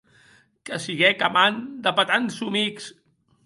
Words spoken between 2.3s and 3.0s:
somics.